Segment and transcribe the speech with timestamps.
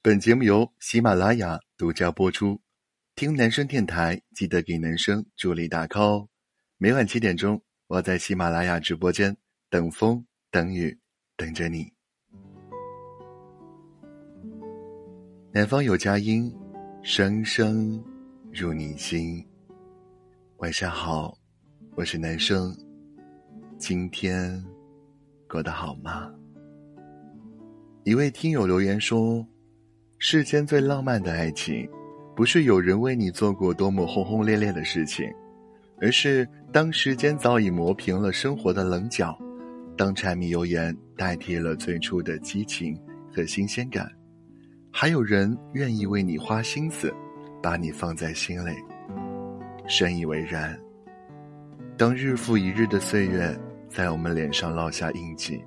[0.00, 2.60] 本节目由喜马拉雅独家播出。
[3.16, 6.28] 听男生电台，记得给男生助力打 call 哦。
[6.76, 9.36] 每晚七点钟，我在喜马拉雅直播间
[9.68, 10.96] 等风等雨
[11.36, 11.92] 等着你。
[15.50, 16.56] 南方有佳音，
[17.02, 18.00] 声声
[18.52, 19.44] 入你心。
[20.58, 21.36] 晚上好，
[21.96, 22.72] 我是男生。
[23.78, 24.64] 今天
[25.48, 26.32] 过得好吗？
[28.04, 29.44] 一位听友留言说
[30.20, 31.88] ：“世间最浪漫的爱情，
[32.34, 35.32] 不是有人为你做过多么轰轰烈烈的事情，
[36.00, 39.38] 而是当时间早已磨平了生活的棱角，
[39.96, 42.98] 当柴米油盐代替了最初的激情
[43.32, 44.10] 和新鲜感。”
[44.90, 47.14] 还有人愿意为你花心思，
[47.62, 48.72] 把你放在心里，
[49.86, 50.76] 深以为然。
[51.96, 53.56] 当日复一日的岁月
[53.88, 55.62] 在我们脸上烙下印记，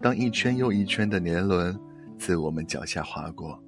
[0.00, 1.78] 当一圈又一圈的年轮
[2.16, 3.62] 自我们脚下划过，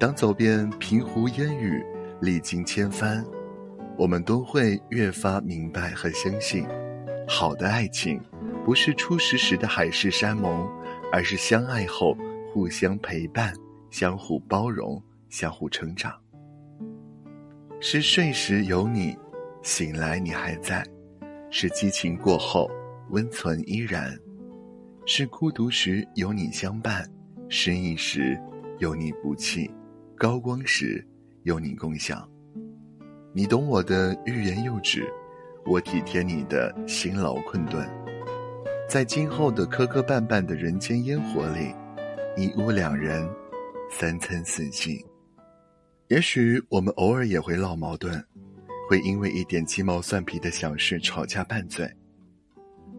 [0.00, 1.84] 当走遍平湖烟雨，
[2.22, 3.22] 历经千帆，
[3.98, 6.66] 我们都会越发明白和相信，
[7.28, 8.18] 好的爱情，
[8.64, 10.66] 不是初识时的海誓山盟，
[11.12, 12.16] 而是相爱后。
[12.52, 13.54] 互相陪伴，
[13.90, 16.12] 相互包容，相互成长。
[17.78, 19.16] 是睡时有你，
[19.62, 20.82] 醒来你还在；
[21.48, 22.68] 是激情过后，
[23.10, 24.10] 温存依然；
[25.06, 27.08] 是孤独时有你相伴，
[27.48, 28.36] 失意时
[28.80, 29.70] 有你不弃，
[30.20, 31.02] 高光时
[31.44, 32.28] 有你共享。
[33.32, 35.10] 你懂我的欲言又止，
[35.64, 37.88] 我体贴你的辛劳困顿。
[38.86, 41.74] 在今后的磕磕绊绊的人间烟火里。
[42.36, 43.26] 一屋两人，
[43.90, 45.02] 三餐四季。
[46.08, 48.22] 也许我们偶尔也会闹矛盾，
[48.90, 51.90] 会因为一点鸡毛蒜皮的小事吵架拌嘴。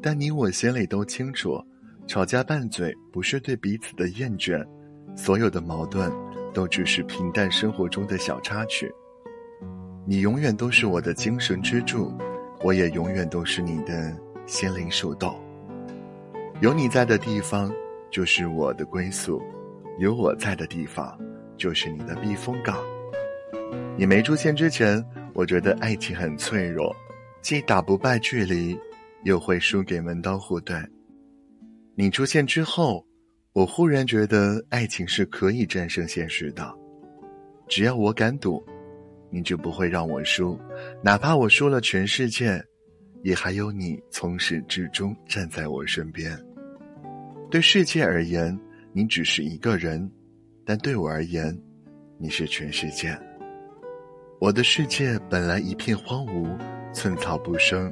[0.01, 1.63] 但你我心里都清楚，
[2.07, 4.67] 吵架拌嘴不是对彼此的厌倦，
[5.15, 6.11] 所有的矛盾
[6.53, 8.91] 都只是平淡生活中的小插曲。
[10.05, 12.11] 你永远都是我的精神支柱，
[12.61, 14.15] 我也永远都是你的
[14.45, 15.39] 心灵树洞。
[16.59, 17.71] 有你在的地方。
[18.11, 19.41] 就是我的归宿，
[19.97, 21.17] 有我在的地方，
[21.55, 22.77] 就是你的避风港。
[23.97, 25.01] 你没出现之前，
[25.33, 26.93] 我觉得爱情很脆弱，
[27.41, 28.77] 既打不败距离，
[29.23, 30.75] 又会输给门当户对。
[31.95, 33.05] 你出现之后，
[33.53, 36.73] 我忽然觉得爱情是可以战胜现实的。
[37.67, 38.63] 只要我敢赌，
[39.29, 40.57] 你就不会让我输，
[41.03, 42.63] 哪怕我输了全世界，
[43.23, 46.31] 也还有你从始至终站在我身边。
[47.49, 48.57] 对世界而言，
[48.93, 50.09] 你只是一个人；
[50.65, 51.53] 但对我而言，
[52.17, 53.13] 你是全世界。
[54.39, 56.57] 我的世界本来一片荒芜，
[56.93, 57.91] 寸草不生。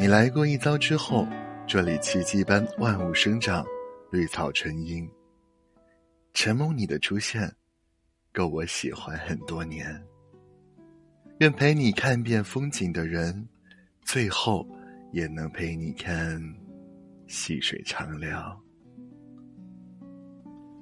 [0.00, 1.28] 你来过一遭之后，
[1.66, 3.62] 这里奇迹般万物生长，
[4.12, 5.08] 绿草成荫。
[6.34, 7.50] 承蒙你的出现，
[8.30, 10.00] 够我喜欢很多年。
[11.38, 13.48] 愿陪你看遍风景的人，
[14.02, 14.68] 最后
[15.12, 16.38] 也能陪你看
[17.26, 18.30] 细水长流。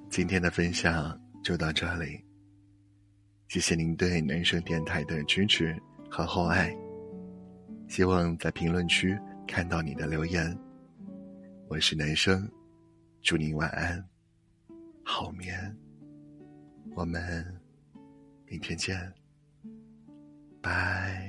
[0.09, 2.19] 今天的分享就到这里，
[3.47, 5.73] 谢谢您对男生电台的支持
[6.09, 6.75] 和厚爱。
[7.87, 10.53] 希望在评论区看到你的留言。
[11.69, 12.45] 我是男生，
[13.21, 14.03] 祝您晚安，
[15.03, 15.77] 好眠。
[16.95, 17.45] 我们
[18.47, 19.13] 明天见，
[20.61, 21.20] 拜。